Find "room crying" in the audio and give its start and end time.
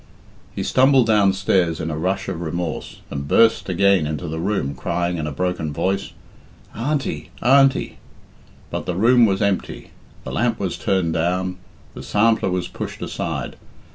4.39-5.17